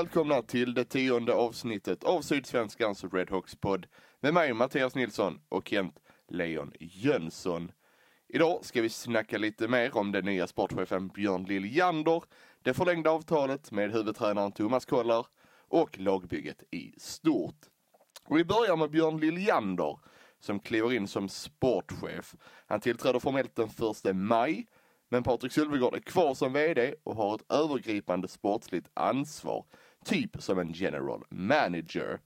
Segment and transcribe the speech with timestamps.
[0.00, 3.86] Välkomna till det tionde avsnittet av Sydsvenskans Redhawks podd
[4.20, 7.72] med mig Mattias Nilsson och Kent Leon Jönsson.
[8.28, 12.22] Idag ska vi snacka lite mer om den nya sportchefen Björn Liljander,
[12.62, 15.26] det förlängda avtalet med huvudtränaren Thomas Kollar
[15.68, 17.66] och lagbygget i stort.
[18.24, 19.98] Och vi börjar med Björn Liljander
[20.38, 22.34] som kliver in som sportchef.
[22.66, 23.68] Han tillträder formellt den
[24.06, 24.66] 1 maj,
[25.08, 29.64] men Patrik Sylvegård är kvar som VD och har ett övergripande sportsligt ansvar.
[30.04, 32.18] Typ som en general manager.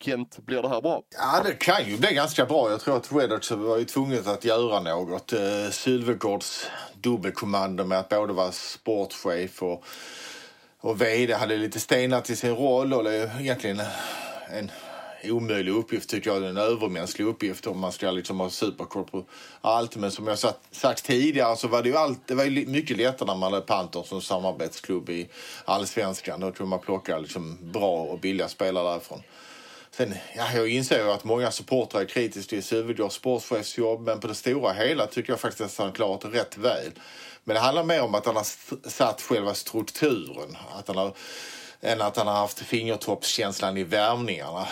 [0.00, 1.02] Kent, blir det här bra?
[1.16, 2.70] Ja, det kan ju bli ganska bra.
[2.70, 5.32] Jag tror att Redditch var ju tvunget att göra något.
[5.32, 9.84] Eh, Sylvegårds dubbelkommando med att både vara sportchef och,
[10.80, 13.80] och VD hade lite stenat i sin roll och det är egentligen
[14.50, 14.70] en
[15.24, 16.44] omöjlig uppgift tycker jag.
[16.44, 19.24] En övermänsklig uppgift om man ska liksom ha superkoll på
[19.60, 19.96] allt.
[19.96, 22.96] Men som jag sagt, sagt tidigare så var det ju allt, det var ju mycket
[22.96, 25.28] lättare när man hade Panthers som samarbetsklubb i
[25.64, 26.40] allsvenskan.
[26.40, 29.22] Då kunde man plocka liksom bra och billiga spelare därifrån.
[29.90, 34.26] Sen, ja, jag inser ju att många supportrar är kritiska till Sylvegårds sportchefsjobb men på
[34.26, 36.92] det stora hela tycker jag faktiskt att han klarat det rätt väl.
[37.44, 38.46] Men det handlar mer om att han har
[38.88, 40.56] satt själva strukturen.
[40.78, 41.12] Att han har,
[41.80, 44.66] än att han har haft fingertoppskänslan i värvningarna.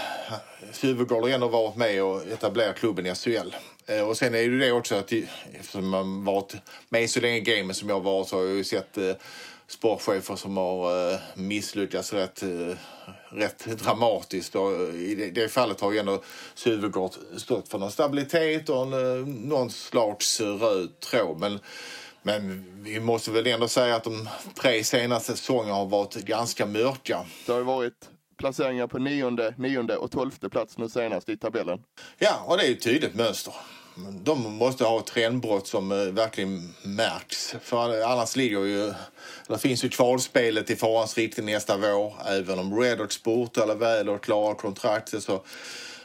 [0.81, 3.55] Huvudgård har ändå varit med och etablerat klubben i SHL.
[3.87, 5.13] Eh, och sen är det ju det också att
[5.61, 6.55] eftersom man varit
[6.89, 9.13] med så länge i gamet som jag har varit så har jag ju sett eh,
[9.69, 12.77] sportchefer som har eh, misslyckats rätt, eh,
[13.29, 14.55] rätt dramatiskt.
[14.55, 16.23] Och eh, I det, det fallet har ju ändå
[16.65, 21.39] Huvudgård stått för någon stabilitet och en, eh, någon slags röd tråd.
[21.39, 21.59] Men,
[22.27, 24.29] men vi måste väl ändå säga att de
[24.61, 27.27] tre senaste säsongerna har varit ganska mörka.
[27.47, 31.83] Det har ju varit placeringar på nionde, nionde och tolfte plats nu senast i tabellen.
[32.19, 33.55] Ja, och det är ju ett tydligt mönster.
[34.23, 37.55] De måste ha ett trendbrott som eh, verkligen märks.
[37.63, 38.93] För annars ligger ju...
[39.49, 42.15] Det finns ju kvalspelet i farans riktning nästa vår.
[42.27, 45.43] Även om Redhawks sport eller väl och klarar kontraktet så,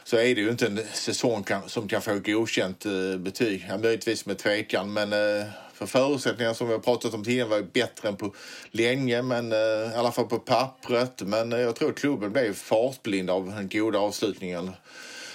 [0.04, 3.66] så är det ju inte en säsong som kan få godkänt eh, betyg.
[3.68, 5.46] Ja, möjligtvis med tvekan, men eh,
[5.86, 8.34] för förutsättningarna som vi har pratat om tidigare var ju bättre än på
[8.70, 9.58] länge, men eh,
[9.92, 11.22] i alla fall på pappret.
[11.22, 14.70] Men eh, jag tror att klubben blev fartblind av den goda avslutningen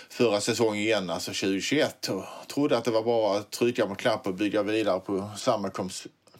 [0.10, 2.10] förra säsongen igen, alltså 2021.
[2.10, 5.70] Och trodde att det var bara att trycka på knapp och bygga vidare på samma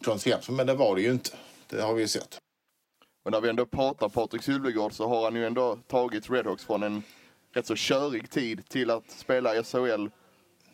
[0.04, 0.48] koncept.
[0.48, 1.30] Men det var det ju inte.
[1.68, 2.38] Det har vi ju sett.
[3.24, 6.82] Och när vi ändå pratar Patrik Sylvegård så har han ju ändå tagit Redhawks från
[6.82, 7.02] en
[7.52, 10.08] rätt så körig tid till att spela i SHL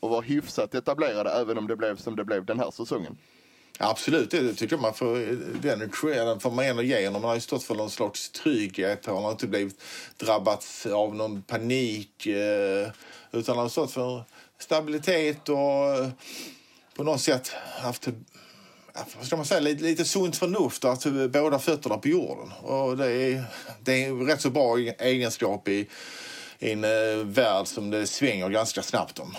[0.05, 3.19] och var hyfsat etablerade även om det blev som det blev den här säsongen.
[3.79, 5.17] Absolut, det tycker jag man får,
[5.63, 7.23] den credden får man ändå ge honom.
[7.23, 9.07] Han har ju stått för någon slags trygghet.
[9.07, 9.81] Han har inte blivit
[10.17, 12.27] drabbats av någon panik.
[12.27, 12.89] Eh,
[13.33, 14.25] utan han har stått för
[14.59, 16.09] stabilitet och eh,
[16.97, 18.09] på något sätt haft
[19.17, 22.53] vad ska man säga, lite, lite sunt förnuft och att båda fötterna på jorden.
[22.63, 23.45] Och det är,
[23.81, 25.89] det är en rätt så bra egenskap i,
[26.59, 29.37] i en eh, värld som det svänger ganska snabbt om.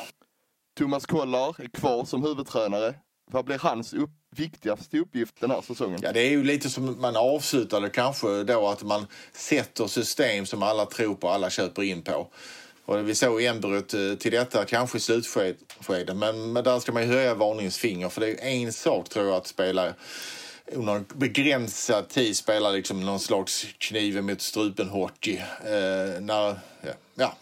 [0.78, 2.96] Thomas Kollar är kvar som huvudtränare.
[3.32, 6.00] Vad blir hans upp, viktigaste uppgift den här säsongen?
[6.04, 10.64] Ja, det är ju lite som man avslutade kanske då att man sätter system som
[10.64, 12.28] alla tror på, alla köper in på.
[12.86, 17.04] Och vi såg embryot eh, till detta kanske i slutskedet, men, men där ska man
[17.04, 19.94] ju höja varningsfinger för det är en sak tror jag att spela
[20.72, 25.38] under en begränsad tid spela liksom någon slags kniven mot strupen hockey.
[25.64, 27.36] Eh, när, ja, ja,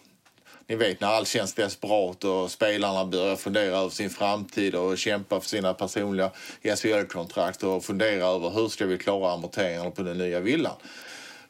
[0.67, 5.39] ni vet när allt känns desperat och spelarna börjar fundera över sin framtid och kämpa
[5.39, 6.31] för sina personliga
[6.63, 10.75] SHL-kontrakt och fundera över hur ska vi klara amorteringarna på den nya villan.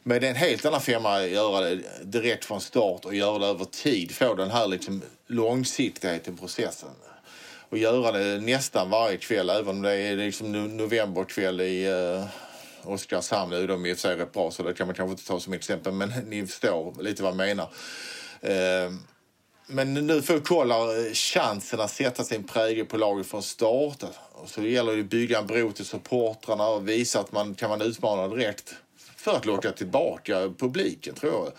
[0.02, 3.38] Men det är en helt annan femma att göra det direkt från start och göra
[3.38, 4.12] det över tid.
[4.14, 6.88] Få den här liksom långsiktigheten i processen.
[7.68, 12.24] Och göra det nästan varje kväll, även om det är liksom novemberkväll i uh,
[12.82, 13.50] Oskarshamn.
[13.50, 15.26] Nu är de i och för sig rätt bra, så det kan man kanske inte
[15.26, 15.92] ta som exempel.
[15.92, 17.68] Men ni förstår lite vad jag menar.
[18.44, 18.92] Eh,
[19.66, 24.04] men nu får Kollar chansen att sätta sin prägel på laget från start.
[24.32, 27.70] Och så gäller det att bygga en bro till supportrarna och visa att man kan
[27.70, 28.74] man utmana direkt
[29.16, 31.52] för att locka tillbaka publiken, tror jag.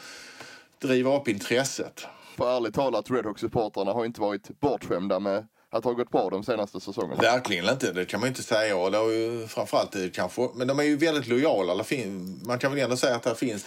[0.89, 2.05] Driva upp intresset.
[2.37, 6.43] För ärligt talat, Redhawks-supportrarna har inte varit bortskämda med att det har gått bra de
[6.43, 7.21] senaste säsongerna.
[7.21, 8.77] Verkligen inte, det kan man inte säga.
[8.77, 11.85] Och det har ju framförallt det kanske, men de är ju väldigt lojala.
[12.45, 13.65] Man kan väl ändå säga att det finns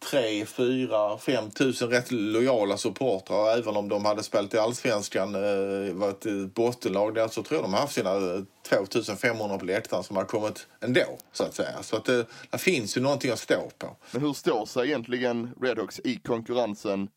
[0.00, 3.58] tre, fyra, fem tusen rätt lojala supportrar.
[3.58, 7.64] Även om de hade spelat i allsvenskan, eh, varit ett bottenlag där, så tror jag
[7.64, 11.82] de har haft sina eh, 2500 på läktaren som har kommit ändå, så att säga.
[11.82, 13.96] Så att det, det finns ju någonting att stå på.
[14.12, 17.08] Men hur står sig egentligen Redhawks i konkurrensen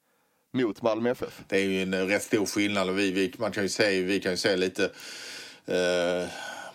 [0.54, 1.42] mot Malmö FF?
[1.48, 4.20] Det är ju en eh, rätt stor skillnad vi, vi, man kan ju se, vi
[4.20, 4.84] kan ju se lite
[5.66, 6.28] eh,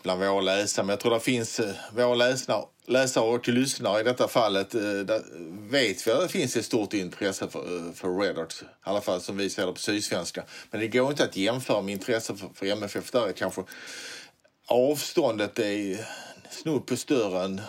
[0.08, 0.86] bland våra läsare.
[0.86, 4.74] Men jag tror det finns eh, våra läsare, läsare och lyssnare i detta fallet.
[4.74, 5.22] Eh, där
[5.70, 9.20] vet vi att det finns ett stort intresse för, eh, för Red I alla fall
[9.20, 10.44] som vi ser det på Sydsvenska.
[10.70, 13.10] Men det går inte att jämföra med intresse för, för MFF.
[13.10, 13.62] Där är kanske
[14.66, 16.06] avståndet är
[16.50, 17.60] snudd på större än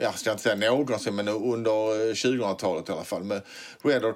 [0.00, 3.24] jag ska inte säga någonsin, men under eh, 2000-talet i alla fall.
[3.24, 3.40] Men
[3.82, 4.12] Red eh,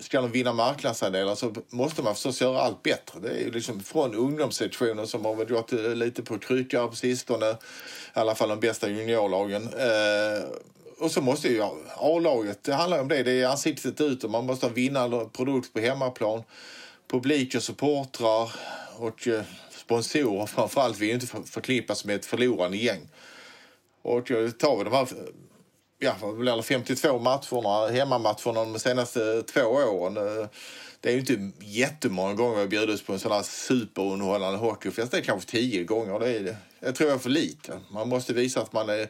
[0.00, 3.20] ska de vinna marknadsandelar så måste man förstås göra allt bättre.
[3.20, 7.50] Det är ju liksom från ungdomssektionen som har väl eh, lite på kryckor på sistone.
[7.50, 7.56] I
[8.12, 9.62] alla fall de bästa juniorlagen.
[9.62, 10.44] Eh,
[10.98, 11.62] och så måste ju
[11.96, 15.28] A-laget, det handlar om det, det är ansiktet ut och man måste ha en vinnande
[15.32, 16.42] produkt på hemmaplan.
[17.10, 18.52] Publik och supportrar
[18.96, 23.08] och eh, sponsorer framförallt vill ju inte förklippas förknippas med ett förlorande gäng.
[24.02, 25.08] Och eh, tar vi de här
[25.98, 30.16] ja, 52 matcherna, hemmamatcherna de senaste två åren.
[30.16, 30.48] Eh,
[31.00, 35.10] det är ju inte jättemånga gånger vi har bjudits på en sån här superunderhållande hockeyfest.
[35.10, 36.18] Det är kanske tio gånger.
[36.18, 37.80] Det är, jag tror jag är för lite.
[37.90, 39.08] Man måste visa att man är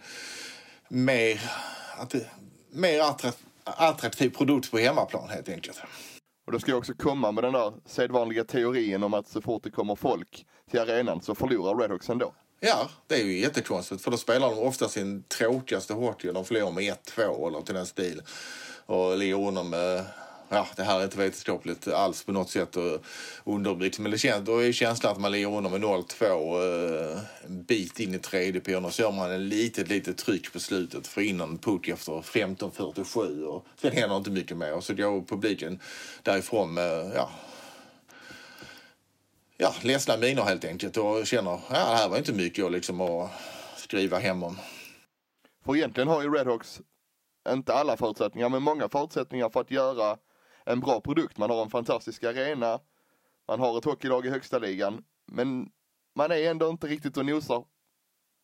[0.88, 1.40] mer,
[1.96, 2.14] att
[2.70, 5.82] mer attraktiv, attraktiv produkt på hemmaplan helt enkelt.
[6.46, 9.62] Och då ska jag också komma med den där sedvanliga teorin om att så fort
[9.62, 12.34] det kommer folk till arenan så förlorar Redhawks ändå.
[12.64, 16.32] Ja, det är ju jättekonstigt för då spelar de ofta sin tråkigaste hockey.
[16.32, 18.22] De förlorar med 1-2 eller till den stil.
[18.86, 20.04] Och ligger under med,
[20.48, 23.04] ja det här är inte vetenskapligt alls på något sätt och
[23.44, 23.98] underbyggt.
[23.98, 28.00] Men det känns, då är känslan att man ligger under med 0-2 eh, en bit
[28.00, 31.20] in i tredje perioden och så gör man en litet, litet tryck på slutet för
[31.20, 35.80] in en puck efter 15-47 och sen händer inte mycket mer och så går publiken
[36.22, 37.30] därifrån med, ja
[39.62, 43.00] ja, ledsna miner helt enkelt och känner ja, det här var inte mycket att, liksom,
[43.00, 43.30] att
[43.76, 44.56] skriva hem om.
[45.64, 46.80] För egentligen har ju Redhawks
[47.48, 50.18] inte alla förutsättningar, men många förutsättningar för att göra
[50.66, 51.38] en bra produkt.
[51.38, 52.80] Man har en fantastisk arena,
[53.48, 55.68] man har ett hockeylag i högsta ligan, men
[56.14, 57.64] man är ändå inte riktigt och nosar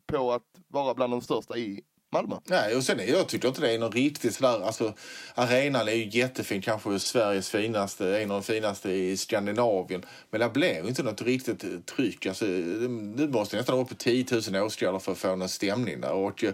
[0.06, 2.37] på att vara bland de största i Malmö.
[2.44, 4.94] Nej, och sen jag tycker inte det är någon riktigt sådär, alltså
[5.34, 10.05] arenan är ju jättefin, kanske Sveriges finaste, en av de finaste i Skandinavien.
[10.31, 14.62] Men det blev inte något riktigt tryck, alltså det, måste nästan upp på 10 000
[14.62, 16.12] åskådare för att få någon stämning där.
[16.12, 16.52] Och, eh,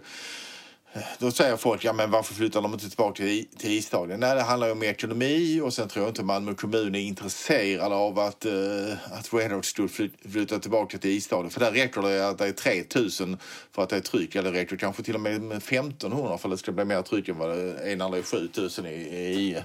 [1.19, 4.21] då säger folk, ja men varför flyttar de inte tillbaka till, till Isdalen?
[4.21, 7.93] Nej, det handlar ju om ekonomi och sen tror jag inte Malmö kommun är intresserad
[7.93, 9.89] av att, uh, att Red skulle
[10.29, 11.51] flytta tillbaka till Isdalen.
[11.51, 13.37] För där räcker det att det är 3000
[13.73, 16.49] för att det är tryck, eller det räcker kanske till och med med 1500 för
[16.49, 18.91] att det ska bli mer tryck än vad det är när det är 7000 i,
[18.91, 19.57] i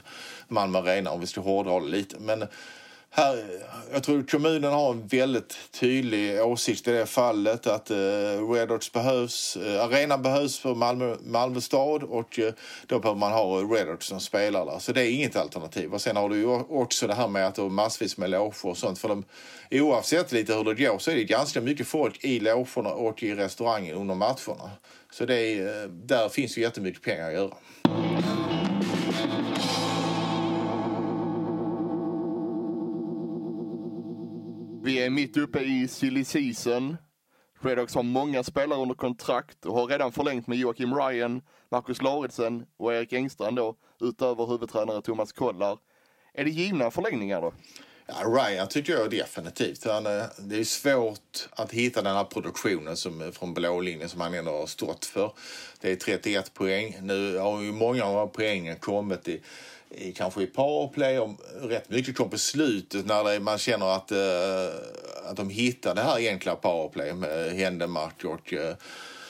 [0.48, 2.20] Malmö Arena om vi ska hårdra det lite.
[2.20, 2.48] Men
[3.12, 3.44] här,
[3.92, 8.92] jag tror kommunen har en väldigt tydlig åsikt i det fallet att eh, Red Arts
[8.92, 12.54] behövs, eh, arenan behövs för Malmö, Malmö stad och eh,
[12.88, 14.80] då behöver man ha Red Arts som spelar där.
[14.80, 15.94] Så det är inget alternativ.
[15.94, 18.66] Och sen har du ju också det här med att du har massvis med loger
[18.66, 19.00] och sånt.
[19.00, 19.24] För de,
[19.72, 23.36] oavsett lite hur det går så är det ganska mycket folk i logerna och i
[23.36, 24.72] restaurangen under matcherna.
[25.12, 27.54] Så det är, eh, där finns ju jättemycket pengar att göra.
[34.90, 36.98] Vi är mitt uppe i silly season.
[37.62, 41.42] Redhawks har många spelare under kontrakt och har redan förlängt med Joakim Ryan,
[41.72, 45.78] Marcus Lauritsen och Erik Engstrand då, utöver huvudtränare Thomas Kollar.
[46.34, 47.54] Är det givna förlängningar då?
[48.08, 49.86] Ja, Ryan tycker jag definitivt.
[49.86, 54.10] Han, eh, det är svårt att hitta den här produktionen som, eh, från blå linjen
[54.10, 55.32] som han ändå har stått för.
[55.82, 56.98] Det är 31 poäng.
[57.02, 59.42] Nu har ju många av poängen kommit i,
[59.90, 61.32] i kanske i powerplay och
[61.62, 66.02] rätt mycket kom på slutet när det, man känner att, eh, att de hittar det
[66.02, 68.76] här enkla powerplay med eh, Händemark och eh,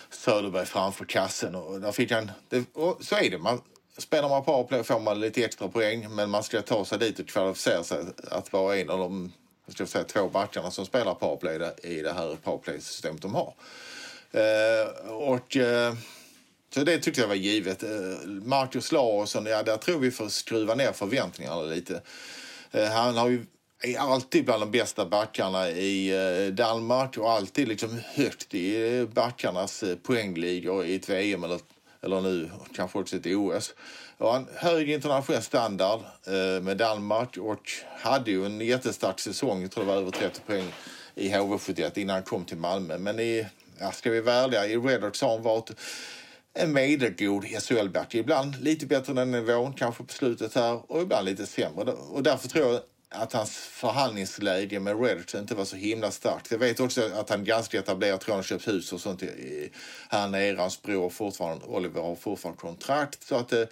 [0.10, 1.56] Söderberg framför kassen.
[1.56, 3.38] Och där fick han, det, och så är det.
[3.38, 3.62] Man,
[3.98, 7.28] spelar man powerplay får man lite extra poäng men man ska ta sig dit och
[7.28, 9.32] kvalificera sig att vara en av de
[9.66, 13.54] jag ska säga, två backarna som spelar powerplay i det här powerplay-systemet de har.
[14.32, 15.94] Eh, och, eh,
[16.70, 17.84] så det tyckte jag var givet.
[17.84, 17.90] Eh,
[18.26, 22.02] Marcus Larsson, ja där tror vi får skruva ner förväntningarna lite.
[22.72, 23.46] Eh, han har ju
[23.84, 29.84] är alltid bland de bästa backarna i eh, Danmark och alltid liksom högt i backarnas
[30.04, 31.60] poängligor i ett VM eller,
[32.02, 33.74] eller nu kanske också ett OS.
[34.18, 36.00] har en hög internationell standard
[36.62, 40.74] med Danmark och hade ju en jättestark säsong, jag tror det var över 30 poäng
[41.16, 42.98] i HV71 innan han kom till Malmö.
[42.98, 43.48] Men i,
[43.80, 45.72] ja, ska vi vara ärliga, i Redhawks har han varit
[46.53, 48.15] en medelgod SHL-back.
[48.15, 51.91] Ibland lite bättre än den nivån, kanske på slutet här, och ibland lite sämre.
[51.91, 56.51] Och därför tror jag att hans förhandlingsläge med Redditch inte var så himla starkt.
[56.51, 59.72] Jag vet också att han ganska etablerat, tror han köpt hus och sånt i,
[60.10, 60.58] här nere.
[60.58, 63.24] Hans bror fortfarande, Oliver har fortfarande kontrakt.
[63.24, 63.63] Så att, eh,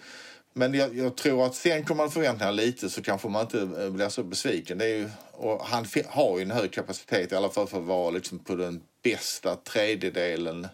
[0.53, 3.89] men jag, jag tror att sen kommer man förvänta lite så kanske man inte eh,
[3.89, 4.77] blir så besviken.
[4.77, 7.86] Det är ju, och han har ju en hög kapacitet i alla fall för att
[7.86, 10.67] vara liksom på den bästa tredjedelen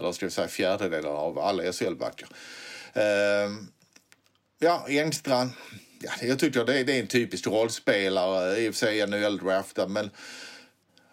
[0.00, 2.28] eller ska vi säga fjärdedelen av alla SHL-backar.
[2.92, 3.68] Ehm,
[4.58, 5.50] ja, Engstrand.
[6.02, 9.88] Ja, jag tycker det är, det är en typisk rollspelare, i och för sig NHL-draftad,
[9.88, 10.10] men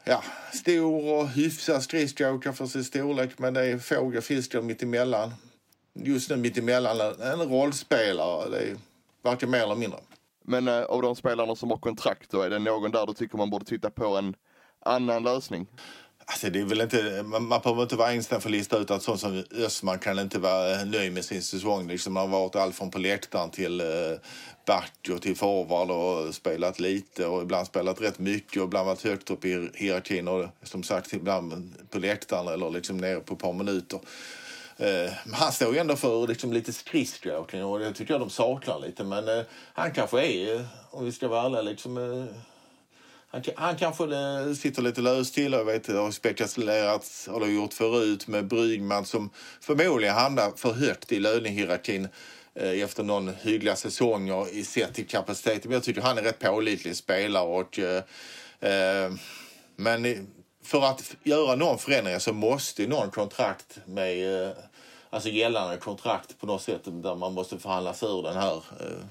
[0.03, 5.33] ja, stor och hyfsad skridskoåkare för sin storlek, men det är fågel, fiskar mittemellan.
[5.93, 8.75] Just nu mittemellan en rollspelare, det är
[9.21, 9.99] varken mer eller mindre.
[10.43, 13.37] Men eh, av de spelarna som har kontrakt då, är det någon där du tycker
[13.37, 14.35] man borde titta på en
[14.79, 15.67] annan lösning?
[16.29, 18.91] Alltså det är väl inte, man, man behöver inte vara ängslig för att lista ut
[18.91, 21.87] att sånt som Östman kan inte vara eh, nöjd med sin säsong.
[21.87, 23.87] Liksom man har varit allt från på läktaren till eh,
[24.65, 29.03] back och till forward och spelat lite och ibland spelat rätt mycket och ibland varit
[29.03, 33.39] högt upp i hierarkin och som sagt ibland på läktaren eller liksom nere på ett
[33.39, 33.99] par minuter.
[34.77, 38.29] Eh, men han står ju ändå för liksom lite skridskoåkning och det tycker jag de
[38.29, 39.03] saknar lite.
[39.03, 39.43] Men eh,
[39.73, 42.25] han kanske är, eh, om vi ska vara ärliga, liksom, eh,
[43.45, 45.51] han, han kanske eh, sitter lite löst till.
[45.51, 49.29] Jag vet, det har spekulerats, och det har gjort förut, med Brygman som
[49.61, 52.07] förmodligen hamnar för högt i lönehierarkin
[52.55, 55.61] eh, efter någon hyggliga säsonger i sett till kapaciteten.
[55.63, 57.47] Men jag tycker han är rätt pålitlig spelare.
[57.47, 58.03] Och, eh,
[58.59, 59.11] eh,
[59.75, 60.27] men
[60.63, 64.51] för att göra någon förändring så måste någon kontrakt med eh,
[65.09, 69.05] alltså gällande kontrakt på något sätt där man måste förhandla sig ur den här eh,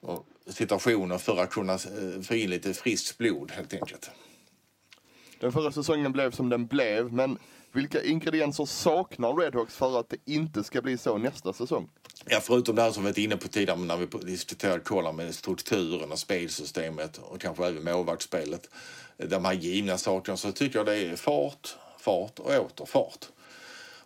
[0.00, 4.10] och situationen för att kunna eh, få in lite friskt blod helt enkelt.
[5.40, 7.38] Den förra säsongen blev som den blev, men
[7.72, 11.88] vilka ingredienser saknar Redhawks för att det inte ska bli så nästa säsong?
[12.26, 15.34] Ja, förutom det här som vi varit inne på tidigare när vi diskuterade kolla med
[15.34, 18.70] strukturen och spelsystemet och kanske även målvaktsspelet.
[19.16, 23.26] De här givna sakerna så tycker jag det är fart, fart och åter fart.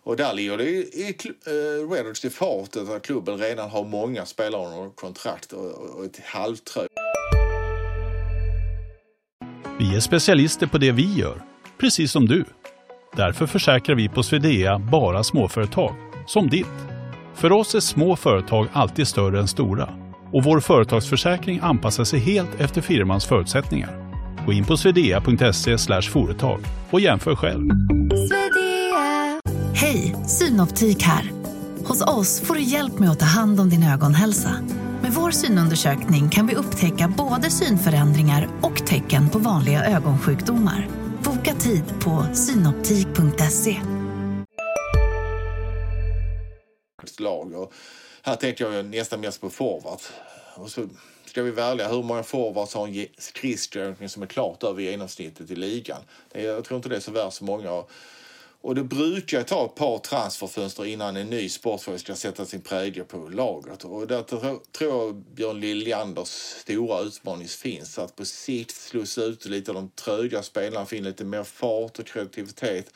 [0.03, 1.15] Och där ligger det i, i
[1.51, 6.19] uh, Redhawks i farten att klubben redan har många spelare under kontrakt och, och, ett
[6.25, 6.81] halvtrö.
[9.79, 11.41] Vi är specialister på det vi gör,
[11.77, 12.45] precis som du.
[13.15, 15.95] Därför försäkrar vi på Swedea bara småföretag,
[16.27, 16.67] som ditt.
[17.35, 19.89] För oss är små företag alltid större än stora
[20.33, 24.11] och vår företagsförsäkring anpassar sig helt efter firmans förutsättningar.
[24.45, 26.59] Gå in på swedea.se företag
[26.91, 27.69] och jämför själv.
[29.81, 31.31] Hej, Synoptik här.
[31.85, 34.67] Hos oss får du hjälp med att ta hand om din ögonhälsa.
[35.01, 40.87] Med vår synundersökning kan vi upptäcka både synförändringar och tecken på vanliga ögonsjukdomar.
[41.23, 43.81] Boka tid på synoptik.se.
[47.19, 47.71] lag.
[48.21, 50.11] Här tänker jag nästan mest på forwards.
[50.55, 50.87] Och så
[51.25, 54.81] ska vi vara ärliga, hur många forwards har en ge- skridskoåkning som är klart över
[54.81, 56.01] genomsnittet i ligan?
[56.33, 57.71] Jag tror inte det är så värst många.
[57.71, 57.91] Och
[58.75, 63.29] det brukar ta ett par transferfönster innan en ny sportchef ska sätta sin prägel på
[63.29, 63.83] laget.
[63.83, 67.99] Och där tror tror jag Björn Liljanders stora utmaning finns.
[67.99, 71.99] Att på sikt slussa ut lite av de tröga spelarna, få in lite mer fart
[71.99, 72.93] och kreativitet.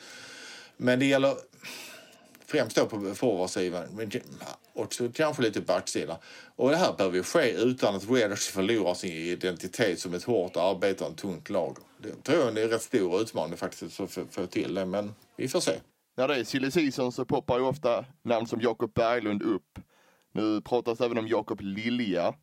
[0.76, 1.34] Men det gäller
[2.46, 4.10] främst då på forwardsidan, men
[4.76, 6.18] och kanske lite backsida.
[6.56, 10.56] Och det här behöver ju ske utan att Raiders förlorar sin identitet som ett hårt
[10.56, 11.76] arbetande, tungt lag.
[11.98, 15.14] Det tror jag är en rätt stor utmaning faktiskt att få- få till det, men
[15.36, 15.72] vi får se.
[16.16, 19.78] När det är silly season så poppar ju ofta namn som Jakob Berglund upp.
[20.32, 22.34] Nu pratas även om Jakob Lilja.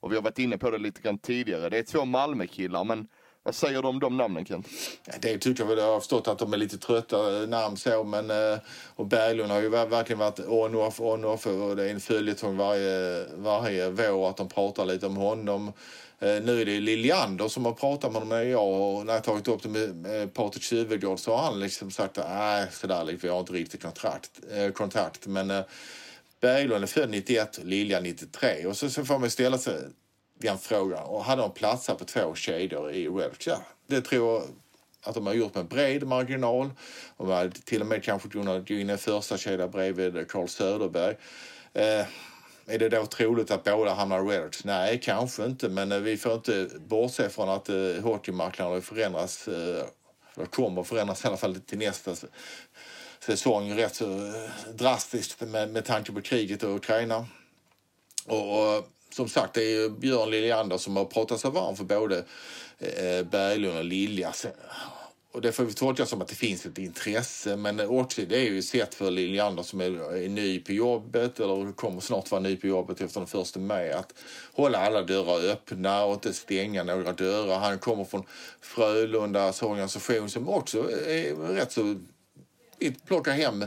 [0.00, 1.68] Och vi har varit inne på det lite grann tidigare.
[1.68, 3.08] Det är två Malmökillar, men
[3.44, 4.68] vad säger du om de namnen Kent?
[5.04, 7.76] Ja, Det tycker jag väl, jag har förstått att de är lite trötta eh, namn
[7.76, 8.58] så, men eh,
[8.96, 13.24] och Berglund har ju verkligen varit on-off, on-off eh, och det är en följetong varje,
[13.36, 15.72] varje vår att de pratar lite om honom.
[16.20, 19.48] Nu är det Liljander som har pratat med honom när jag och när jag tagit
[19.48, 23.28] upp det med, Patrik Tjuvegård så har han liksom sagt att äh, nej, sådär liksom,
[23.28, 24.30] vi har inte riktigt kontrakt,
[24.74, 25.26] kontakt.
[25.26, 25.64] Men
[26.40, 29.74] Berglund är född 91 Lilja 93 och så, så får man ställa sig
[30.42, 31.04] den frågan.
[31.04, 34.42] Och hade de platsat på två kedjor i Welch, Ja, det tror jag
[35.04, 36.70] att de har gjort med bred marginal.
[37.16, 41.16] De hade till och med kanske kunnat gå in i första kedja bredvid Carl Söderberg.
[41.72, 42.06] Eh,
[42.66, 44.60] är det då troligt att båda hamnar i Welsh?
[44.64, 45.68] Nej, kanske inte.
[45.68, 49.48] Men eh, vi får inte bortse från att eh, hockeymarknaden förändras.
[49.48, 49.84] Eh,
[50.36, 52.16] eller kommer förändras i alla fall till nästa
[53.20, 57.26] säsong rätt så eh, drastiskt med, med tanke på kriget i Ukraina.
[58.26, 61.84] Och, och som sagt, det är ju Björn Liljander som har pratat sig varm för
[61.84, 62.18] både
[62.78, 64.32] eh, Berglund och Lilja.
[65.32, 67.56] Och det får vi tolka som att det finns ett intresse.
[67.56, 71.72] Men också det är ju sett för Liljander som är, är ny på jobbet eller
[71.72, 73.92] kommer snart vara ny på jobbet efter den första maj.
[73.92, 74.14] Att
[74.52, 77.58] hålla alla dörrar öppna och inte stänga några dörrar.
[77.58, 78.24] Han kommer från
[78.60, 81.96] Frölundas organisation som också är rätt så
[83.06, 83.64] plockar hem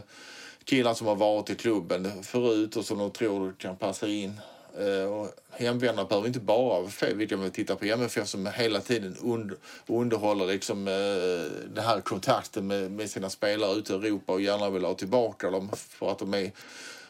[0.63, 4.39] killar som har varit i klubben förut och som de tror kan passa in.
[4.79, 9.17] Eh, och hemvändare behöver inte bara vara fel, man tittar på MFF som hela tiden
[9.23, 14.41] under, underhåller liksom, eh, den här kontakten med, med sina spelare ute i Europa och
[14.41, 16.51] gärna vill ha tillbaka dem för att de är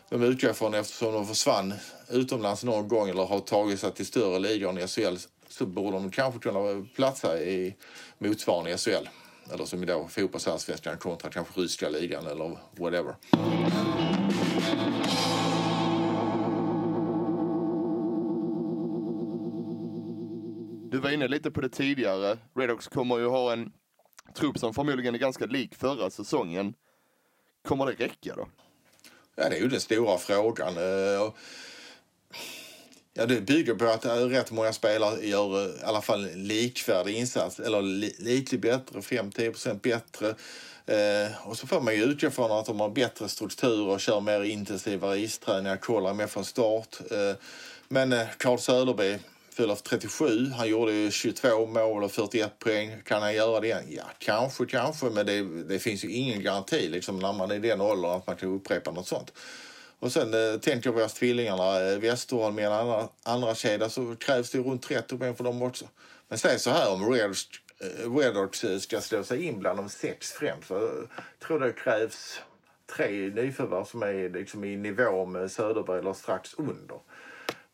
[0.10, 1.74] de utgår från eftersom de försvann
[2.10, 5.16] utomlands någon gång eller har tagit sig till större ligor än SHL
[5.50, 7.76] så borde de kanske kunna platsa i
[8.18, 9.10] motsvarande SHL.
[9.54, 13.16] Eller som idag fotbollsallsvenskan kontra kanske ryska ligan eller whatever.
[21.06, 22.38] Var inne lite på det tidigare.
[22.56, 23.72] Redhawks kommer ju ha en
[24.38, 26.74] trupp som förmodligen är ganska lik förra säsongen.
[27.68, 28.48] Kommer det räcka då?
[29.36, 30.78] Ja, det är ju den stora frågan.
[30.78, 31.34] Eh,
[33.14, 37.16] ja, det bygger på att rätt många spelare gör eh, i alla fall en likvärdig
[37.16, 37.60] insats.
[37.60, 40.28] Eller li, lite bättre, 5-10 bättre.
[40.86, 44.22] Eh, och så får man ju utgå från att de har bättre struktur och kör
[44.22, 46.98] mer intensiva isträningar, kollar mer från start.
[47.12, 47.36] Eh,
[47.88, 48.58] men eh, Carl
[49.56, 50.52] fyller 37.
[50.58, 53.02] Han gjorde 22 mål och 41 poäng.
[53.06, 53.84] Kan han göra det igen?
[53.90, 55.06] Ja, kanske, kanske.
[55.06, 58.28] Men det, det finns ju ingen garanti liksom, när man är i den åldern att
[58.28, 59.34] man kan upprepa något sånt.
[60.00, 64.16] Och sen eh, tänker vi oss tvillingarna eh, Westerholm i en andra, andra kedja så
[64.16, 65.86] krävs det runt 30 poäng för dem också.
[66.28, 67.12] Men säg så här om
[68.16, 71.72] Redhawks eh, eh, ska slå sig in bland de sex främst så eh, tror det
[71.72, 72.40] krävs
[72.96, 77.00] tre nyförvärv som är liksom i nivå med Söderberg eller strax under.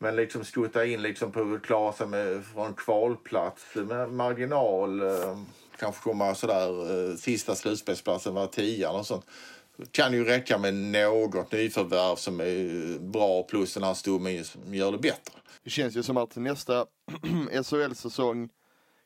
[0.01, 5.01] Men liksom skutta in liksom på att klara sig med, från kvalplats med marginal.
[5.01, 5.37] Eh,
[5.79, 9.25] kanske komma sådär eh, sista slutspelsplatsen var tian och sånt.
[9.91, 14.91] Kan ju räcka med något nyförvärv som är bra plus den här stommen som gör
[14.91, 15.33] det bättre.
[15.63, 16.85] Det känns ju som att nästa
[17.63, 18.49] SHL-säsong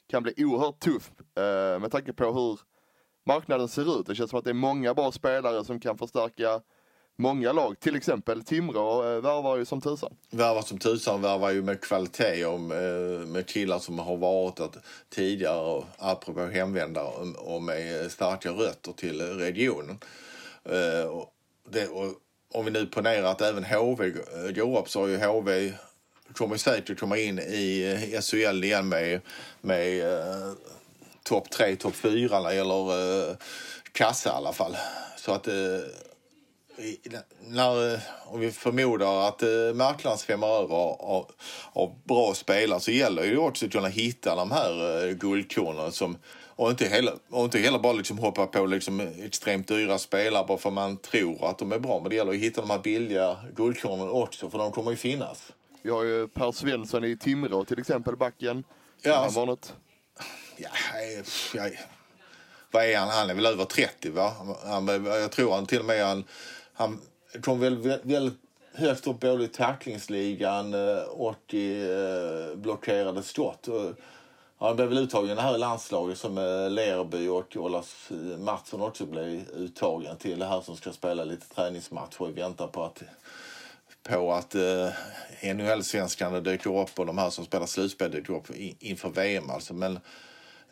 [0.08, 2.60] kan bli oerhört tuff eh, med tanke på hur
[3.26, 4.06] marknaden ser ut.
[4.06, 6.62] Det känns som att det är många bra spelare som kan förstärka
[7.16, 7.80] många lag.
[7.80, 10.16] Till exempel Timrå eh, värvar ju som tusan.
[10.30, 14.70] Värvar som tusan värvar ju med kvalitet och med, eh, killar som har varit där
[15.10, 20.00] tidigare, och apropå hemvändare, och- med starka rötter till regionen.
[20.64, 21.30] Eh, och
[21.70, 22.14] det, och
[22.54, 24.10] om vi nu ponerar att även HV
[24.56, 25.74] går upp så har ju HV
[26.34, 29.22] kommer säkert komma in i SHL igen med,
[29.62, 30.52] med eh,
[31.24, 33.36] topp tre, topp fyra när det gäller eh,
[33.92, 34.78] kassa i alla fall.
[35.18, 35.54] Så att eh,
[37.40, 41.32] när, eh, om vi förmodar att eh, marknaden svämmar över av,
[41.74, 46.18] av bra spelare så gäller det också att kunna hitta de här eh, guldkornen som
[46.58, 50.58] och inte heller, och inte heller bara liksom hoppa på liksom extremt dyra spelare bara
[50.58, 52.00] för man tror att de är bra.
[52.00, 55.52] Men det gäller att hitta de här billiga guldkornen också för de kommer ju finnas.
[55.82, 58.64] Vi har ju Per Svensson i Timrå till exempel, backen.
[59.02, 59.74] Ja, Han var något.
[60.58, 61.70] Ja, eh, pff, ja,
[62.72, 63.10] vad är han?
[63.10, 64.34] Han är väl över 30 va?
[64.66, 66.24] Han, jag tror han till och med han,
[66.76, 67.02] han
[67.42, 68.32] kom väl väl
[68.74, 73.68] högt upp både i tacklingsligan, eh, och i eh, blockerade skott.
[74.58, 79.50] Han blev väl uttagen här i landslaget som eh, Lerby och Olas Mattsson också blev
[79.50, 83.04] uttagen till det här som ska spela lite träningsmatcher i väntan på att
[84.04, 84.90] på att eh,
[85.42, 88.48] NHL-svenskarna dyker upp och de här som spelar slutspel dyker upp
[88.80, 89.50] inför VM.
[89.50, 89.74] Alltså.
[89.74, 90.00] Men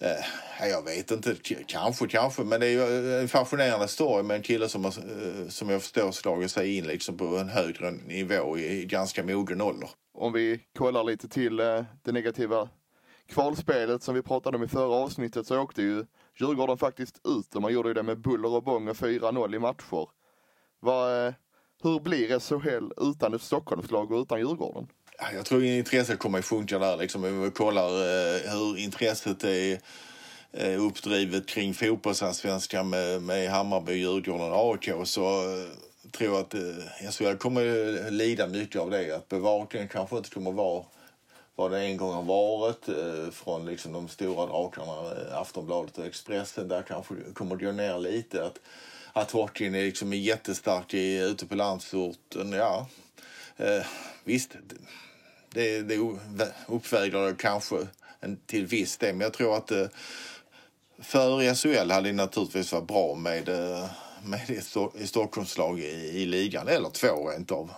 [0.04, 1.36] eh, jag vet inte,
[1.66, 2.44] kanske, kanske.
[2.44, 5.70] Men det är ju eh, en fascinerande story med en kille som, har, eh, som
[5.70, 9.90] jag förstår slagit sig in liksom på en högre nivå i, ganska mogen ålder.
[10.14, 12.70] Om vi kollar lite till eh, det negativa
[13.28, 16.06] kvalspelet som vi pratade om i förra avsnittet så åkte ju
[16.40, 19.60] Djurgården faktiskt ut och man gjorde ju det med buller och bång och 4-0 i
[19.60, 20.10] matcher.
[20.80, 21.34] Var,
[21.84, 24.88] hur blir SHL utan ett Stockholmslag och utan Djurgården?
[25.20, 26.98] Jag tror intresset kommer att sjunka där.
[26.98, 27.24] Liksom.
[27.24, 29.80] Om vi kollar eh, hur intresset är
[30.52, 35.66] eh, uppdrivet kring fotbollsallsvenskan med, med Hammarby, Djurgården och AIK så eh,
[36.12, 37.62] tror jag att eh, SHL kommer
[38.08, 39.16] att lida mycket av det.
[39.16, 40.84] Att bevakningen kanske inte kommer att vara
[41.56, 46.06] vad det en gång har varit eh, från liksom de stora drakarna, eh, Aftonbladet och
[46.06, 46.68] Expressen.
[46.68, 48.46] Där kanske det kommer att gå ner lite.
[48.46, 48.60] Att,
[49.14, 52.52] att hockeyn är liksom jättestark i, ute på landsorten.
[52.52, 52.88] Ja,
[53.58, 53.86] eh,
[54.24, 54.56] visst.
[55.50, 55.98] Det, det,
[56.68, 57.88] uppväger det kanske
[58.20, 59.16] en, till viss del.
[59.16, 59.88] Men jag tror att eh,
[61.00, 63.90] för SHL hade det naturligtvis varit bra med, eh,
[64.24, 66.68] med ett Stockholmslag i, i ligan.
[66.68, 67.72] Eller två rent av.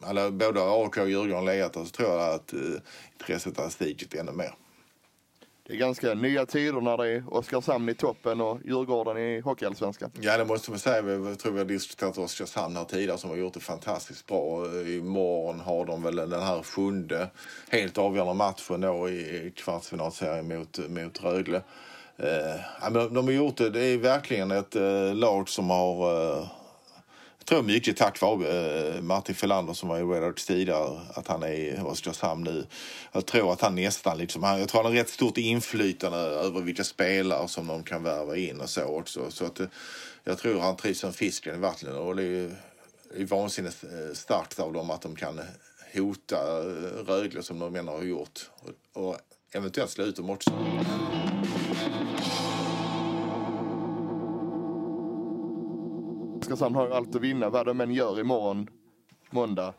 [0.00, 2.60] alla, både AIK och Djurgården legat där så tror jag att eh,
[3.12, 4.54] intresset har stigit ännu mer.
[5.66, 10.10] Det är ganska nya tider när det är Oskarshamn i toppen och Djurgården i Hockeyallsvenskan.
[10.20, 11.12] Ja, det måste man säga.
[11.12, 14.66] Jag tror vi har diskuterat Oskarshamn här tidigare som har gjort det fantastiskt bra.
[14.86, 17.30] Imorgon har de väl den här sjunde
[17.68, 21.62] helt avgörande matchen då i kvartsfinalserien mot, mot Rögle.
[22.16, 23.70] Eh, de har gjort det.
[23.70, 26.46] Det är verkligen ett eh, lag som har eh,
[27.46, 31.52] tror mycket tack vare eh, Martin Felander som var i Red tidigare, att han är
[31.52, 32.66] i Oskarshamn nu.
[33.12, 36.84] Jag tror att han nästan liksom, jag tror han har rätt stort inflytande över vilka
[36.84, 39.30] spelare som de kan värva in och så också.
[39.30, 39.66] Så att eh,
[40.24, 42.56] jag tror han trivs som fisken i vattnet och det är,
[43.14, 45.40] det är vansinnigt eh, starkt av dem att de kan
[45.94, 46.36] hota
[47.06, 48.50] Rögle som de menar har gjort.
[48.60, 49.16] Och, och
[49.52, 50.50] eventuellt slå ut dem också.
[56.44, 58.68] Oskarshamn har ju allt att vinna vad de än gör imorgon,
[59.30, 59.74] måndag.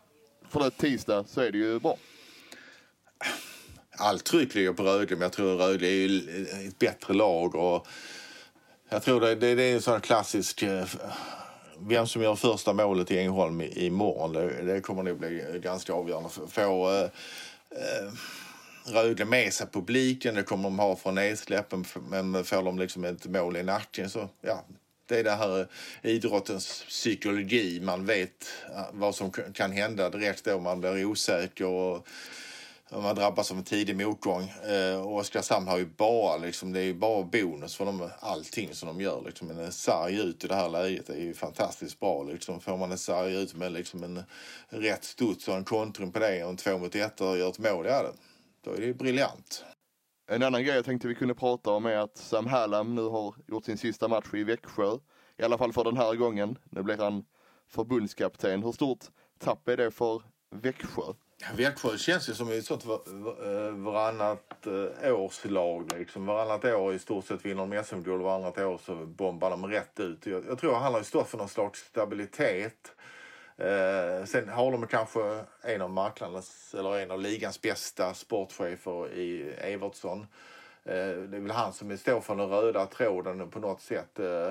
[0.49, 1.97] Förlåt, tisdag så är det ju bra.
[3.97, 7.55] allt tryck ligger på Rögle, men jag tror Rögle är ju ett bättre lag.
[7.55, 7.87] Och
[8.89, 10.63] jag tror det, det, det är en sån klassisk...
[10.63, 10.85] Eh,
[11.79, 15.93] vem som gör första målet i Ängelholm i- imorgon, det, det kommer nog bli ganska
[15.93, 16.29] avgörande.
[16.29, 18.11] Få Får eh, eh,
[18.93, 23.25] Rögle med sig publiken, det kommer de ha från nedsläppen, men får de liksom ett
[23.25, 24.63] mål i nacken så, ja.
[25.07, 25.67] Det är det här
[26.01, 27.79] eh, idrottens psykologi.
[27.79, 32.07] Man vet eh, vad som kan hända direkt då man blir osäker och
[32.89, 34.43] man drabbas av en tidig motgång.
[34.43, 38.75] Eh, och Oskarshamn har ju bara, liksom, det är ju bara bonus för dem, allting
[38.75, 39.23] som de gör.
[39.25, 39.49] Liksom.
[39.49, 42.23] En sarg ut i det här läget är ju fantastiskt bra.
[42.23, 42.61] Liksom.
[42.61, 44.23] Får man en sarg ut med liksom en
[44.69, 47.59] rätt studs och en kontring på det och en två mot ett och gör ett
[47.59, 48.11] mål, ja,
[48.63, 49.65] då är det ju briljant.
[50.27, 53.35] En annan grej jag tänkte vi kunde prata om är att Sam Hallam nu har
[53.47, 54.97] gjort sin sista match i Växjö.
[55.37, 56.57] I alla fall för den här gången.
[56.69, 57.25] Nu blir han
[57.67, 58.63] förbundskapten.
[58.63, 58.99] Hur stort
[59.39, 61.01] tapp är det för Växjö?
[61.55, 64.67] Växjö känns ju som ett sånt eh, varannat
[65.03, 65.91] eh, årslag.
[65.97, 66.25] Liksom.
[66.25, 69.99] Varannat år i stort sett vinner de SM-guld och varannat år så bombar de rätt
[69.99, 70.25] ut.
[70.25, 72.91] Jag, jag tror han har stått för någon slags stabilitet.
[73.57, 79.53] Eh, sen har de kanske en av marknadens, eller en av ligans bästa sportchefer i
[79.57, 80.19] Evertsson.
[80.83, 84.19] Eh, det är väl han som står för den röda tråden på något sätt.
[84.19, 84.47] Eh,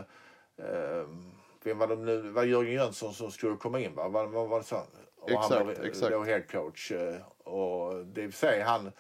[0.67, 1.07] eh,
[1.65, 2.21] vem var det nu?
[2.21, 3.95] Var Jörgen Jönsson som skulle komma in?
[3.95, 4.09] Va?
[4.09, 4.77] Var, var, var det så?
[5.21, 6.13] Och han Exakt, var, exakt.
[6.13, 6.93] Då head coach.
[6.93, 7.15] eh,
[7.45, 8.93] Och det vill säga han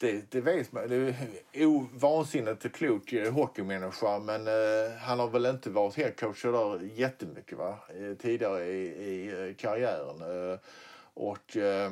[0.00, 0.88] det, det vet man.
[0.88, 1.14] Det
[1.52, 6.84] är o- vansinnigt klok hockeymänniska men eh, han har väl inte varit headcoach så där
[6.94, 7.78] jättemycket va?
[7.88, 10.50] Eh, tidigare i, i eh, karriären.
[10.52, 10.58] Eh,
[11.14, 11.90] och eh,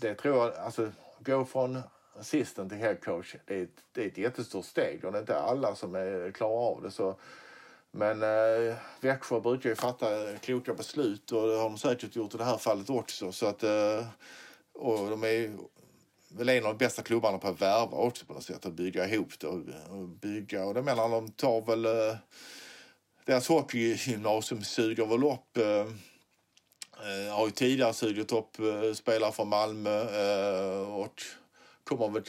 [0.00, 1.78] det tror jag, alltså gå från
[2.20, 5.38] assistent till headcoach, det är, ett- det är ett jättestort steg och det är inte
[5.38, 6.90] alla som är klara av det.
[6.90, 7.18] Så,
[7.90, 10.06] men eh, Växjö brukar ju fatta
[10.40, 13.32] kloka beslut och det har de säkert gjort i det här fallet också.
[13.32, 14.06] Så att, eh,
[14.72, 15.58] och de är ju
[16.28, 18.66] väl en av de bästa klubbarna på att värva också på något sätt.
[18.66, 20.64] och bygga ihop det och, och bygga.
[20.64, 21.84] Och det menar de tar väl...
[21.84, 22.16] Eh,
[23.24, 25.56] deras hockeygymnasium suger väl upp...
[25.56, 25.86] Eh,
[27.26, 31.22] eh, har ju tidigare sugit upp eh, spelare från Malmö eh, och
[31.84, 32.22] kommer väl,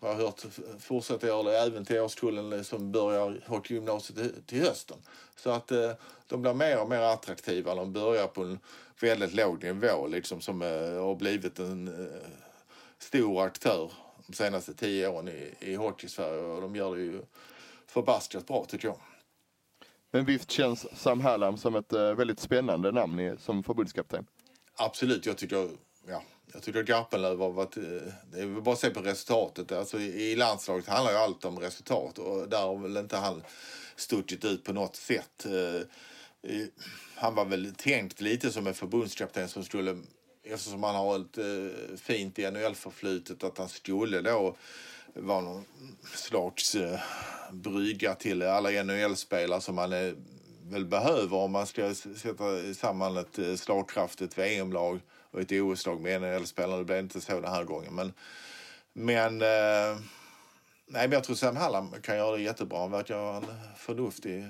[0.00, 0.42] vad jag har hört,
[0.80, 4.96] fortsätta göra det även till årskullen som börjar hockeygymnasiet till, till hösten.
[5.36, 5.92] Så att eh,
[6.26, 7.74] de blir mer och mer attraktiva.
[7.74, 8.58] De börjar på en
[9.00, 12.20] väldigt låg nivå liksom som eh, har blivit en eh,
[13.06, 13.92] stor aktör
[14.26, 17.22] de senaste tio åren i, i hockey-Sverige och de gör det ju
[17.86, 18.98] förbaskat bra tycker jag.
[20.10, 24.26] Men visst känns Sam Hallam som ett eh, väldigt spännande namn som förbundskapten?
[24.76, 25.70] Absolut, jag tycker,
[26.08, 27.76] ja, jag tycker Garpenlöv har varit...
[27.76, 27.82] eh,
[28.32, 29.72] Det är bara att se på resultatet.
[29.72, 33.42] Alltså, i, landslaget handlar ju allt om resultat och där har väl inte han
[33.96, 35.46] stuckit ut på något sätt.
[35.46, 35.80] Eh,
[37.14, 39.96] Han var väl tänkt lite som en förbundskapten som skulle,
[40.52, 44.56] eftersom han har ett eh, fint NHL-förflutet, att han skulle då
[45.14, 45.64] vara någon
[46.14, 47.00] slags eh,
[47.52, 50.12] brygga till alla NHL-spelare som man eh,
[50.62, 56.22] väl behöver om man ska sätta samman ett eh, slagkraftigt VM-lag och ett OS-lag med
[56.22, 56.78] NHL-spelare.
[56.78, 57.94] Det blev inte så den här gången.
[57.94, 58.12] Men,
[58.92, 59.98] men, eh,
[60.86, 62.78] nej, men jag tror Sam Hallam kan göra det jättebra.
[62.78, 63.44] Han verkar vara en
[63.76, 64.44] förnuftig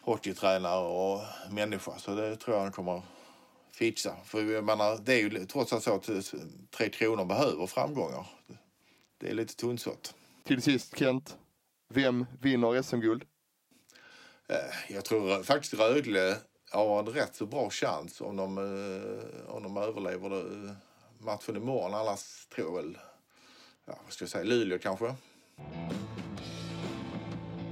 [0.00, 1.92] hockeytränare och människa.
[1.98, 3.02] Så det tror jag han kommer
[3.78, 4.16] fixa.
[4.24, 6.18] För jag menar, det är ju trots allt så att eh,
[6.70, 8.26] Tre Kronor behöver framgångar.
[9.20, 10.14] Det är lite tunnsått.
[10.44, 11.36] Till sist Kent,
[11.88, 13.24] vem vinner SM-guld?
[14.48, 16.36] Eh, Jag tror faktiskt Rögle
[16.70, 20.44] har en rätt så bra chans om de, eh, om de överlever
[21.18, 21.94] matchen imorgon.
[21.94, 22.98] Annars tror jag väl,
[23.86, 25.14] ja, vad ska jag säga, Luleå kanske.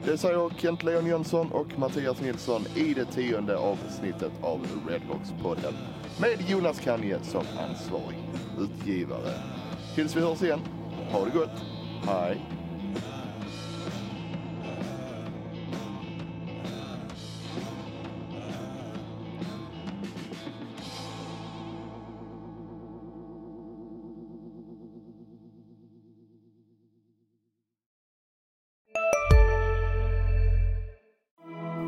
[0.05, 5.75] Det säger Kent Leon Jönsson och Mattias Nilsson i det tionde avsnittet av Redhawks-podden
[6.21, 8.19] med Jonas Kanje som ansvarig
[8.59, 9.33] utgivare.
[9.95, 10.61] Tills vi hörs igen,
[11.13, 11.51] ha det gott.
[12.07, 12.41] Hej!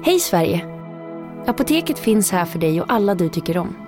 [0.05, 0.67] Hej Sverige!
[1.47, 3.88] Apoteket finns här för dig och alla du tycker om.